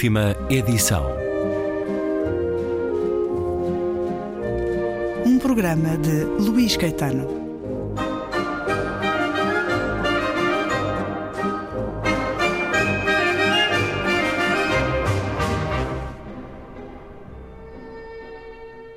[0.00, 1.04] Última edição.
[5.26, 7.28] Um programa de Luís Caetano.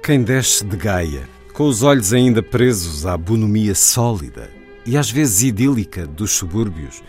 [0.02, 4.50] Quem desce de Gaia, com os olhos ainda presos à bonomia sólida
[4.86, 7.04] e às vezes idílica dos subúrbios,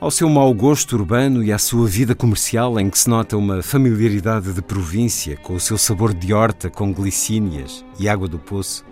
[0.00, 3.62] ao seu mau gosto urbano e à sua vida comercial em que se nota uma
[3.62, 8.84] familiaridade de província com o seu sabor de horta com glicínias e água do poço,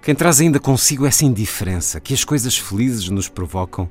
[0.00, 3.88] quem traz ainda consigo essa indiferença que as coisas felizes nos provocam,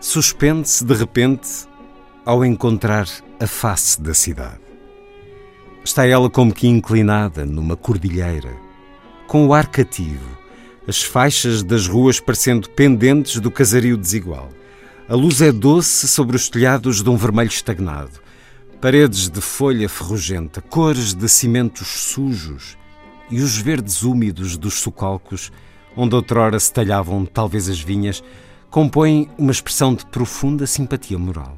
[0.00, 1.68] suspende-se de repente
[2.24, 3.06] ao encontrar
[3.38, 4.60] a face da cidade.
[5.84, 8.56] Está ela como que inclinada numa cordilheira,
[9.26, 10.38] com o ar cativo,
[10.86, 14.48] as faixas das ruas parecendo pendentes do casario desigual.
[15.10, 18.20] A luz é doce sobre os telhados de um vermelho estagnado.
[18.78, 22.76] Paredes de folha ferrugenta, cores de cimentos sujos
[23.30, 25.50] e os verdes úmidos dos socalcos,
[25.96, 28.22] onde outrora se talhavam talvez as vinhas,
[28.68, 31.56] compõem uma expressão de profunda simpatia moral.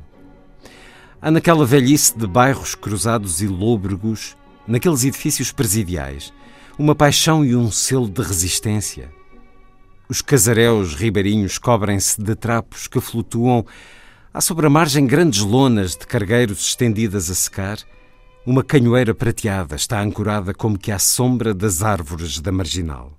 [1.21, 6.33] Há naquela velhice de bairros cruzados e lôbregos, naqueles edifícios presidiais,
[6.79, 9.11] uma paixão e um selo de resistência.
[10.11, 13.65] Os casaréus ribeirinhos cobrem-se de trapos que flutuam.
[14.35, 17.79] Há sobre a margem grandes lonas de cargueiros estendidas a secar.
[18.45, 23.17] Uma canhoeira prateada está ancorada como que à sombra das árvores da marginal.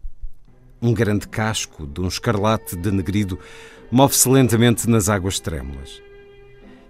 [0.82, 3.40] Um grande casco de um escarlate denegrido
[3.90, 6.02] move-se lentamente nas águas trêmulas.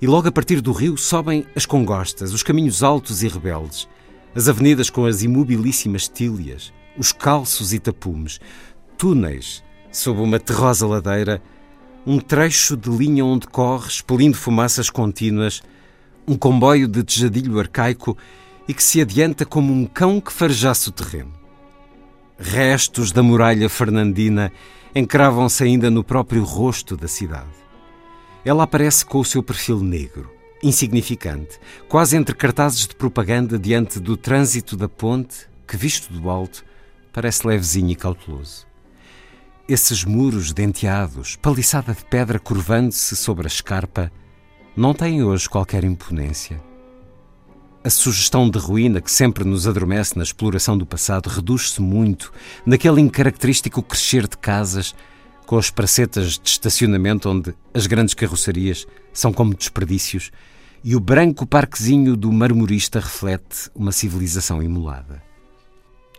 [0.02, 3.88] E logo a partir do rio sobem as congostas, os caminhos altos e rebeldes,
[4.34, 8.40] as avenidas com as imobilíssimas tílias, os calços e tapumes,
[8.98, 11.42] túneis sob uma terrosa ladeira,
[12.06, 15.62] um trecho de linha onde corre, expelindo fumaças contínuas,
[16.28, 18.18] um comboio de tejadilho arcaico
[18.68, 21.34] e que se adianta como um cão que farejasse o terreno.
[22.40, 24.52] Restos da muralha fernandina
[24.96, 27.50] encravam-se ainda no próprio rosto da cidade.
[28.44, 30.32] Ela aparece com o seu perfil negro,
[30.64, 36.64] insignificante, quase entre cartazes de propaganda diante do trânsito da ponte, que, visto do alto,
[37.14, 38.71] parece levezinho e cauteloso.
[39.72, 44.12] Esses muros denteados, paliçada de pedra curvando-se sobre a escarpa,
[44.76, 46.62] não têm hoje qualquer imponência.
[47.82, 52.34] A sugestão de ruína que sempre nos adormece na exploração do passado reduz-se muito
[52.66, 54.94] naquele incaracterístico crescer de casas
[55.46, 60.32] com as pracetas de estacionamento onde as grandes carroçarias são como desperdícios
[60.84, 65.31] e o branco parquezinho do marmorista reflete uma civilização imolada.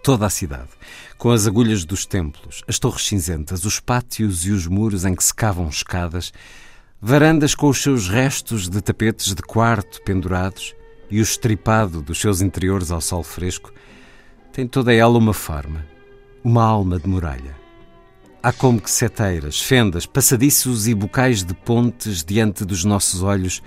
[0.03, 0.71] Toda a cidade,
[1.17, 5.23] com as agulhas dos templos, as torres cinzentas, os pátios e os muros em que
[5.23, 6.33] se cavam escadas,
[7.01, 10.75] varandas com os seus restos de tapetes de quarto pendurados
[11.09, 13.73] e o estripado dos seus interiores ao sol fresco,
[14.53, 15.87] tem toda ela uma forma,
[16.43, 17.55] uma alma de muralha.
[18.43, 23.63] Há como que seteiras, fendas, passadiços e bocais de pontes diante dos nossos olhos,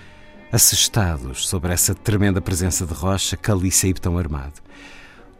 [0.52, 4.66] assestados sobre essa tremenda presença de rocha, caliça e betão armado.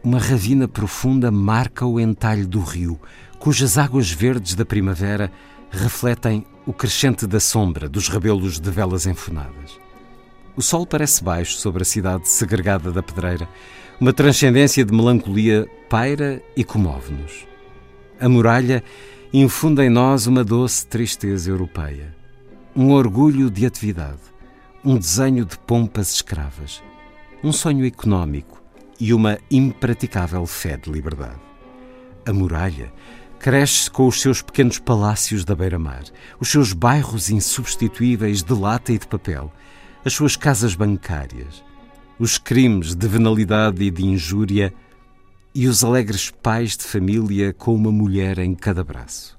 [0.06, 2.96] Uma ravina profunda marca o entalhe do rio,
[3.40, 5.32] cujas águas verdes da primavera
[5.68, 9.80] refletem o crescente da sombra dos rebelos de velas enfunadas.
[10.54, 13.48] O sol parece baixo sobre a cidade segregada da pedreira.
[14.00, 17.44] Uma transcendência de melancolia paira e comove-nos.
[18.20, 18.84] A muralha
[19.32, 22.14] infunde em nós uma doce tristeza europeia,
[22.76, 24.22] um orgulho de atividade,
[24.84, 26.80] um desenho de pompas escravas,
[27.42, 28.64] um sonho económico
[29.00, 31.40] e uma impraticável fé de liberdade.
[32.26, 32.92] A muralha
[33.38, 36.04] cresce com os seus pequenos palácios da beira-mar,
[36.40, 39.52] os seus bairros insubstituíveis de lata e de papel,
[40.04, 41.62] as suas casas bancárias,
[42.18, 44.72] os crimes de venalidade e de injúria
[45.54, 49.38] e os alegres pais de família com uma mulher em cada braço.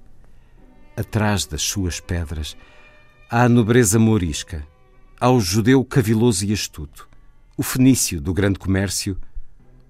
[0.96, 2.56] Atrás das suas pedras
[3.30, 4.66] há a nobreza mourisca,
[5.20, 7.08] há o judeu caviloso e astuto,
[7.56, 9.18] o fenício do grande comércio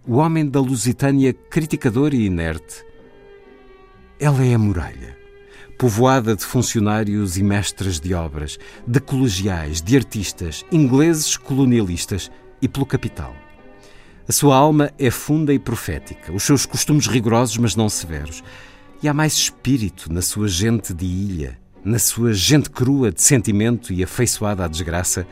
[0.07, 2.85] o homem da Lusitânia criticador e inerte.
[4.17, 5.17] Ela é a muralha,
[5.77, 8.57] povoada de funcionários e mestres de obras,
[8.87, 12.31] de colegiais, de artistas, ingleses colonialistas
[12.61, 13.35] e pelo capital.
[14.29, 18.41] A sua alma é funda e profética, os seus costumes rigorosos, mas não severos.
[19.03, 23.91] E há mais espírito na sua gente de ilha, na sua gente crua de sentimento
[23.91, 25.27] e afeiçoada à desgraça,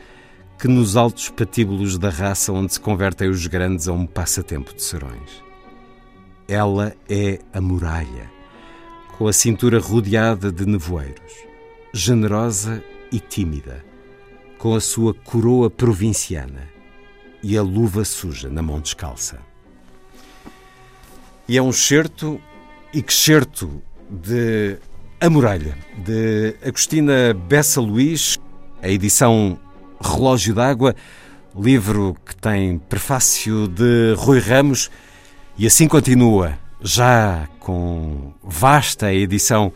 [0.58, 4.82] que nos altos patíbulos da raça onde se convertem os grandes a um passatempo de
[4.82, 5.44] serões.
[6.48, 8.30] Ela é a muralha,
[9.18, 11.32] com a cintura rodeada de nevoeiros,
[11.92, 12.82] generosa
[13.12, 13.84] e tímida,
[14.58, 16.68] com a sua coroa provinciana
[17.42, 19.38] e a luva suja na mão descalça.
[21.46, 22.40] E é um certo
[22.92, 24.78] e que certo de
[25.20, 28.38] A Muralha, de Agostina Bessa Luís,
[28.82, 29.58] a edição
[30.00, 30.94] Relógio d'Água,
[31.56, 34.90] livro que tem prefácio de Rui Ramos
[35.58, 39.72] e assim continua, já com vasta edição,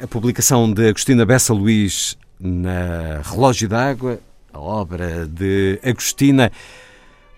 [0.00, 4.20] a publicação de Agostina Bessa Luís na Relógio d'Água,
[4.52, 6.52] a obra de Agostina.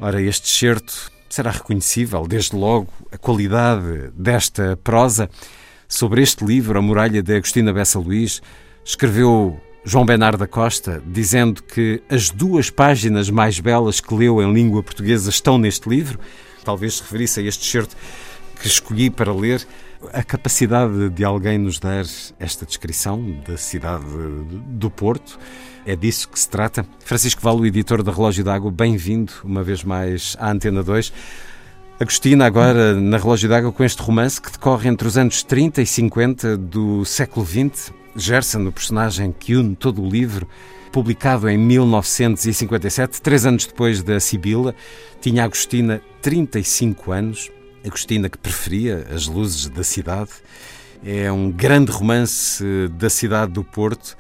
[0.01, 5.29] Ora, este certo será reconhecível, desde logo, a qualidade desta prosa.
[5.87, 8.43] Sobre este livro, A Muralha de Agostina Bessa Luís,
[8.85, 14.51] escreveu João Bernardo da Costa, dizendo que as duas páginas mais belas que leu em
[14.51, 16.19] língua portuguesa estão neste livro.
[16.65, 17.95] Talvez se referisse a este certo
[18.59, 19.67] que escolhi para ler.
[20.13, 22.05] A capacidade de alguém nos dar
[22.39, 24.07] esta descrição da cidade
[24.69, 25.39] do Porto,
[25.85, 26.87] é disso que se trata.
[27.01, 31.13] Francisco Valo, editor da Relógio d'Água, bem-vindo uma vez mais à Antena 2.
[32.01, 35.87] Agostina, agora na Relógio d'Água, com este romance que decorre entre os anos 30 e
[35.87, 38.04] 50 do século XX.
[38.17, 40.49] Gerson, o personagem que une todo o livro,
[40.93, 44.75] publicado em 1957, três anos depois da Sibila,
[45.21, 47.51] tinha Agostina 35 anos.
[47.85, 50.31] Agostina que preferia as luzes da cidade.
[51.05, 52.65] É um grande romance
[52.99, 54.17] da cidade do Porto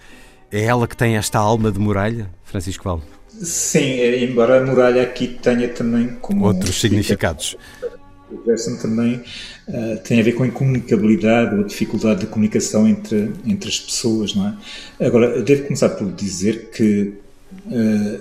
[0.55, 3.03] é ela que tem esta alma de muralha, Francisco Val?
[3.29, 7.57] Sim, é, embora a muralha aqui tenha também como outros significados.
[8.35, 9.23] O Gerson também
[9.69, 13.79] uh, tem a ver com a incomunicabilidade ou a dificuldade de comunicação entre, entre as
[13.79, 15.07] pessoas, não é?
[15.07, 17.15] Agora, devo começar por dizer que
[17.67, 18.21] uh,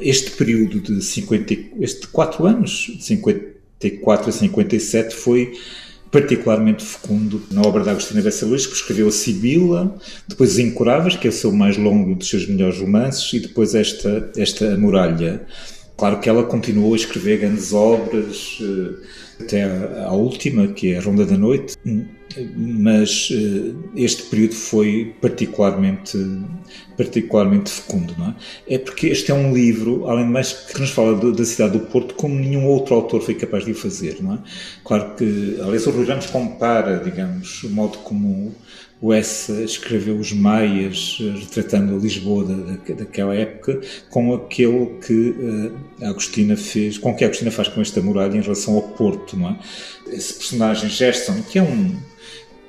[0.00, 5.52] este período de 50, este 4 anos, de 54 a 57, foi
[6.12, 9.96] particularmente fecundo na obra da Agostina Bessa Luís, que escreveu a Sibila,
[10.28, 13.74] depois Os Incuráveis, que é o seu mais longo dos seus melhores romances, e depois
[13.74, 15.40] esta, esta Muralha.
[16.02, 19.62] Claro que ela continuou a escrever grandes obras, eh, até
[20.04, 21.76] a, última, que é a Ronda da Noite,
[22.56, 26.18] mas eh, este período foi particularmente,
[26.96, 28.34] particularmente fecundo, não é?
[28.74, 31.86] É porque este é um livro, além de mais, que nos fala da cidade do
[31.86, 34.38] Porto como nenhum outro autor foi capaz de o fazer, não é?
[34.84, 38.52] Claro que, aliás, o Rui Ramos compara, digamos, o modo como
[39.02, 45.34] o Essa escreveu os Maias, eh, retratando a Lisboa da, daquela época, com aquele que
[46.00, 48.76] eh, a Agostina fez, com o que a Agostina faz com esta muralha em relação
[48.76, 49.58] ao Porto, não é?
[50.06, 51.96] Esse personagem Gerson, que é um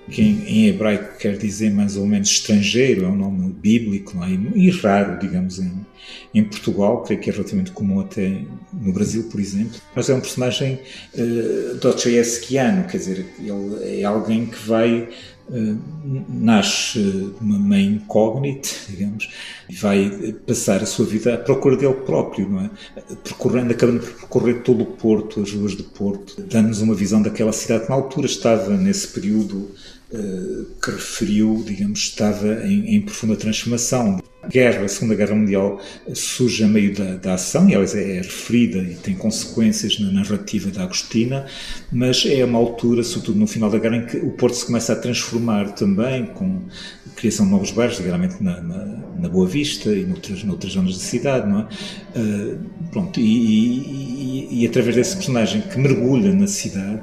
[0.09, 4.30] que em, hebraico quer dizer mais ou menos estrangeiro, é um nome bíblico não é?
[4.56, 5.71] e raro, digamos, em,
[6.33, 8.41] em Portugal, creio que é relativamente comum até
[8.74, 9.80] no Brasil, por exemplo.
[9.95, 10.80] Mas é um personagem
[11.13, 15.07] uh, dostoievskiano, quer dizer, ele é alguém que vai
[16.30, 19.30] nasce de uma mãe incógnita, digamos,
[19.69, 22.69] e vai passar a sua vida à procura dele próprio, não é?
[23.24, 27.51] Percorrendo, acabando por percorrer todo o Porto, as ruas do Porto, dando-nos uma visão daquela
[27.51, 29.72] cidade que na altura estava nesse período
[30.12, 34.19] uh, que referiu, digamos, estava em, em profunda transformação
[34.50, 35.80] guerra, a Segunda Guerra Mundial,
[36.13, 40.12] surge a meio da, da ação, e ela é, é referida e tem consequências na
[40.12, 41.45] narrativa da Agostina,
[41.92, 44.94] mas é uma altura, sobretudo no final da guerra, em que o Porto se começa
[44.94, 46.62] a transformar também, com
[47.06, 48.85] a criação de novos bairros, geralmente na, na,
[49.19, 51.64] na Boa Vista e noutras, noutras zonas da cidade, não é?
[52.19, 52.59] Uh,
[52.92, 57.02] pronto, e, e, e, através desse personagem que mergulha na cidade,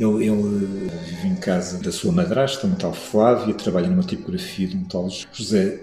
[0.00, 0.02] é?
[0.02, 4.76] ele, ele, vive em casa da sua madrasta, um tal Flávia, trabalha numa tipografia de
[4.76, 5.80] um tal José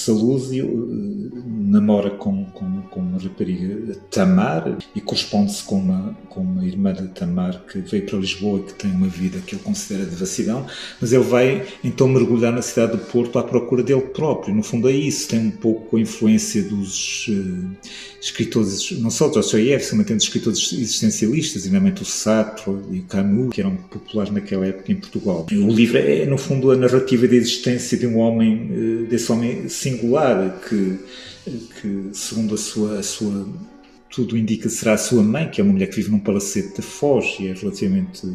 [0.00, 1.40] Salúdio eh,
[1.70, 7.06] namora com, com, com uma rapariga Tamar e corresponde-se com uma, com uma irmã de
[7.08, 10.66] Tamar que veio para Lisboa e que tem uma vida que ele considera de vacilão,
[11.00, 14.54] mas ele vai então mergulhar na cidade do Porto à procura dele próprio.
[14.54, 17.70] No fundo é isso, tem um pouco a influência dos uh,
[18.20, 23.60] escritores, não só Dostoiévski, mas tendo escritores existencialistas, nomeadamente o Sartre e o Camus, que
[23.60, 25.46] eram populares naquela época em Portugal.
[25.50, 29.68] O livro é, no fundo, a narrativa da existência de um homem, uh, desse homem
[29.90, 30.98] singular que,
[31.80, 33.48] que segundo a sua, a sua
[34.10, 36.82] tudo indica será a sua mãe, que é uma mulher que vive num palacete da
[36.82, 38.26] Foz e é relativamente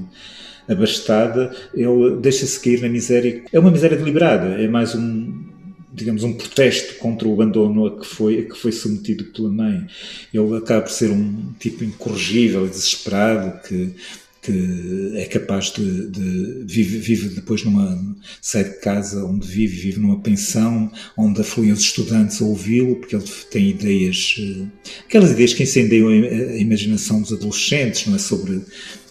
[0.67, 3.43] abastada, ele deixa-se cair na miséria.
[3.51, 5.43] É uma miséria deliberada, é mais um,
[5.93, 9.85] digamos, um protesto contra o abandono a que foi, a que foi submetido pela mãe.
[10.33, 13.93] Ele acaba por ser um tipo incorrigível, desesperado, que
[14.45, 19.99] que é capaz de, de vive, vive, depois numa sai de casa onde vive, vive
[19.99, 24.65] numa pensão onde afluem os estudantes a ouvi-lo porque ele tem ideias, eh,
[25.07, 28.61] aquelas ideias que incendeiam a imaginação dos adolescentes, não é sobre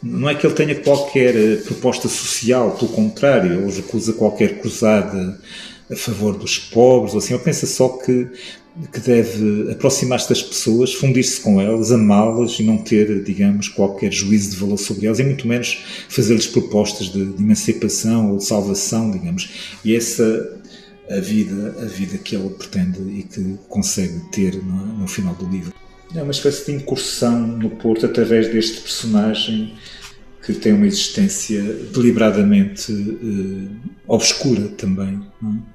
[0.02, 5.40] não é que ele tenha qualquer eh, proposta social, pelo contrário, ele recusa qualquer cruzada
[5.90, 8.28] a favor dos pobres, ou assim, ou pensa só que,
[8.92, 14.50] que deve aproximar-se das pessoas, fundir-se com elas, amá-las e não ter, digamos, qualquer juízo
[14.50, 19.10] de valor sobre elas, e muito menos fazer-lhes propostas de, de emancipação ou de salvação,
[19.10, 19.76] digamos.
[19.84, 20.60] E essa
[21.10, 25.46] a vida, a vida que ele pretende e que consegue ter no, no final do
[25.46, 25.72] livro.
[26.14, 29.74] É uma espécie de incursão no Porto através deste personagem
[30.42, 31.62] que tem uma existência
[31.92, 33.70] deliberadamente uh,
[34.06, 35.20] obscura também.
[35.42, 35.73] É?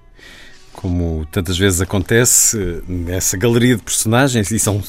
[0.74, 4.82] Como tantas vezes acontece nessa galeria de personagens, e são,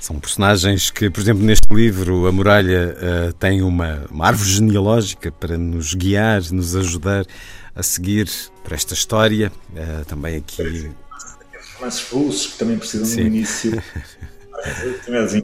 [0.00, 5.30] são personagens que, por exemplo, neste livro, a Muralha uh, tem uma, uma árvore genealógica
[5.30, 7.24] para nos guiar, nos ajudar
[7.74, 8.28] a seguir
[8.64, 9.52] por esta história.
[9.72, 10.90] Uh, também aqui.
[11.76, 13.16] Romances russos que também precisam Sim.
[13.16, 13.82] de um início
[14.64, 15.42] determinadas em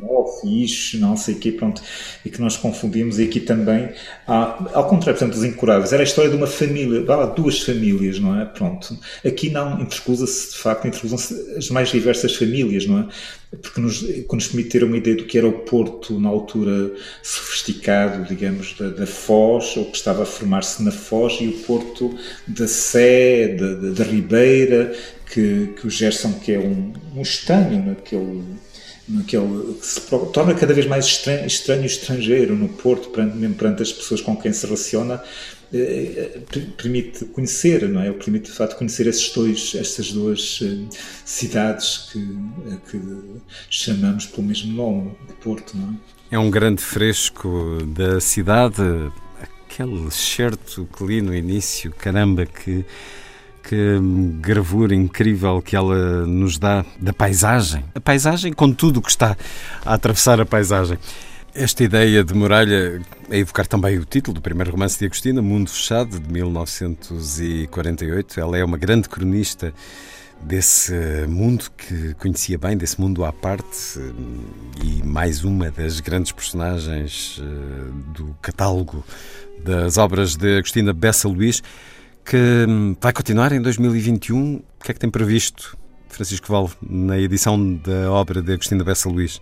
[0.99, 1.83] não sei o quê, pronto,
[2.25, 3.91] e que nós confundimos, e aqui também
[4.27, 8.19] há, ao contrário, portanto, dos incuráveis, era a história de uma família, vá duas famílias,
[8.19, 8.45] não é?
[8.45, 8.99] Pronto.
[9.25, 13.09] Aqui não, intercruza-se, de facto, intercruzam-se as mais diversas famílias, não é?
[13.63, 16.93] Porque nos, quando nos permite ter uma ideia do que era o Porto na altura
[17.23, 22.17] sofisticado, digamos, da, da Foz, ou que estava a formar-se na Foz, e o Porto
[22.47, 24.93] da Sé, da Ribeira,
[25.33, 28.43] que, que o Gerson, que é um, um estanho naquele
[29.09, 30.01] naquele, que se
[30.33, 34.53] torna cada vez mais estranho, estranho estrangeiro no Porto, mesmo perante as pessoas com quem
[34.53, 35.23] se relaciona,
[35.73, 38.13] eh, eh permite conhecer, não é?
[38.13, 42.21] Permite de facto conhecer esses dois, estas duas eh, cidades que,
[42.91, 43.01] que
[43.69, 45.91] chamamos pelo mesmo nome, de Porto, não
[46.31, 46.37] é?
[46.37, 48.83] É um grande fresco da cidade,
[49.41, 52.85] aquele certo que li no início, caramba, que
[53.69, 53.99] que
[54.41, 57.85] gravura incrível que ela nos dá da paisagem.
[57.95, 59.37] A paisagem com tudo o que está
[59.85, 60.97] a atravessar a paisagem.
[61.55, 65.71] Esta ideia de muralha é evocar também o título do primeiro romance de Agostina, Mundo
[65.71, 68.41] Fechado, de 1948.
[68.41, 69.73] Ela é uma grande cronista
[70.43, 70.93] desse
[71.29, 74.01] mundo que conhecia bem, desse mundo à parte,
[74.83, 77.45] e mais uma das grandes personagens eh,
[78.13, 79.05] do catálogo
[79.65, 81.63] das obras de Agostina Bessa Luís
[82.25, 84.57] que hum, vai continuar em 2021.
[84.57, 85.77] O que é que tem previsto
[86.09, 89.41] Francisco Val na edição da obra de Agostinho Bessa Luís?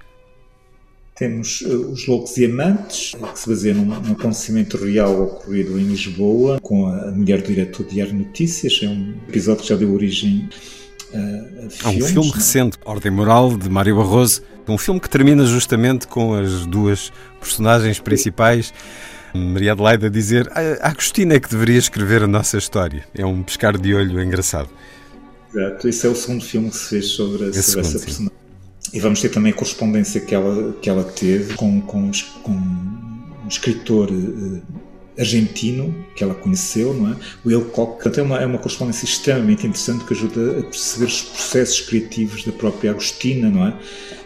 [1.15, 5.85] Temos uh, Os Loucos e Amantes, que se baseia num, num, acontecimento real ocorrido em
[5.85, 8.81] Lisboa, com a mulher do diretor de Diário Notícias.
[8.83, 10.49] É um episódio que já deu origem
[11.13, 11.85] uh, a filmes.
[11.85, 12.35] Há um filme é?
[12.35, 14.43] recente, Ordem Moral, de Mário Barroso.
[14.67, 18.73] Um filme que termina justamente com as duas personagens principais
[19.35, 23.05] Maria Adelaide a dizer a Agostina é que deveria escrever a nossa história.
[23.15, 24.69] É um pescar de olho engraçado.
[25.55, 28.33] Exato, esse é o segundo filme que se fez sobre, sobre essa personagem.
[28.93, 32.11] E vamos ter também a correspondência que ela, que ela teve com, com,
[32.43, 34.63] com um escritor uh,
[35.19, 37.17] argentino que ela conheceu, não é?
[37.45, 37.95] Will Koch.
[37.95, 42.45] Portanto, é uma, é uma correspondência extremamente interessante que ajuda a perceber os processos criativos
[42.45, 43.75] da própria Agostina, não é?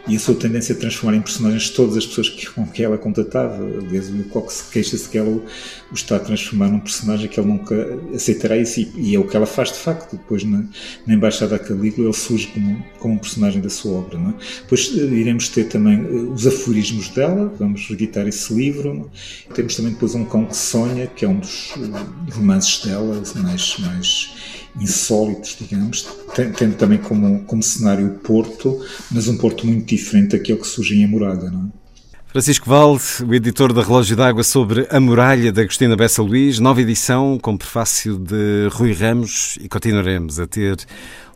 [0.09, 2.97] e a sua tendência a transformar em personagens todas as pessoas que, com que ela
[2.97, 3.65] contatava.
[3.65, 5.45] Aliás, o Cox queixa-se que ela o,
[5.91, 7.75] o, está a transformar num personagem que ele nunca
[8.15, 10.17] aceitará isso, e, e é o que ela faz de facto.
[10.17, 10.65] Depois, na,
[11.07, 14.19] na Embaixada da Calígula, ele surge como, como um personagem da sua obra.
[14.19, 14.35] Não é?
[14.63, 19.11] Depois eh, iremos ter também eh, os aforismos dela, vamos editar esse livro.
[19.55, 23.79] Temos também depois um cão que sonha, que é um dos eh, romances dela, mais.
[23.79, 24.37] mais
[24.79, 30.59] insólitos, digamos, tendo também como, como cenário o Porto, mas um Porto muito diferente daquele
[30.59, 31.87] que surge em Amuralha, não é?
[32.27, 36.83] Francisco Valde, o editor da Relógio d'Água sobre a Muralha da Agostina Bessa Luís, nova
[36.83, 40.77] edição com prefácio de Rui Ramos e continuaremos a ter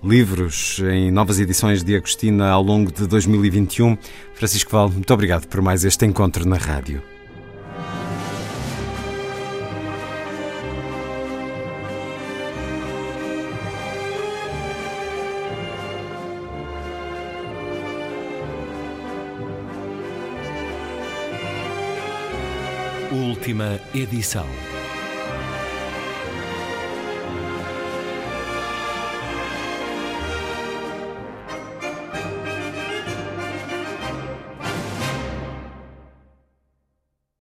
[0.04, 3.97] livros em novas edições de Agostina ao longo de 2021.
[4.35, 7.10] Francisco Valde, muito obrigado por mais este encontro na rádio.
[23.40, 24.47] Última edição.